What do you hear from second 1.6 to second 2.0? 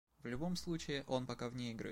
игры.